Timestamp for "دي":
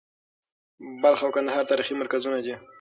2.45-2.53